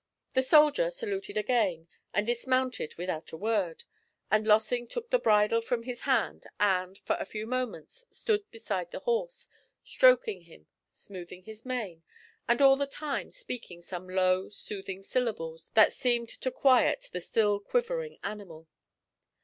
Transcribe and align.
The 0.33 0.41
soldier 0.41 0.89
saluted 0.89 1.37
again, 1.37 1.87
and 2.11 2.25
dismounted 2.25 2.95
without 2.95 3.31
a 3.31 3.37
word; 3.37 3.83
and 4.31 4.47
Lossing 4.47 4.87
took 4.87 5.11
the 5.11 5.19
bridle 5.19 5.61
from 5.61 5.83
his 5.83 6.01
hand, 6.01 6.47
and 6.59 6.97
for 6.97 7.17
a 7.19 7.25
few 7.27 7.45
moments 7.45 8.07
stood 8.09 8.43
beside 8.49 8.89
the 8.89 9.01
horse, 9.01 9.47
stroking 9.83 10.41
him, 10.45 10.65
smoothing 10.89 11.43
his 11.43 11.67
mane, 11.67 12.01
and 12.47 12.63
all 12.63 12.77
the 12.77 12.87
time 12.87 13.29
speaking 13.29 13.83
some 13.83 14.09
low, 14.09 14.49
soothing 14.49 15.03
syllables 15.03 15.69
that 15.75 15.93
seemed 15.93 16.29
to 16.29 16.49
quiet 16.49 17.11
the 17.13 17.21
still 17.21 17.59
quivering 17.59 18.17
animal. 18.23 18.67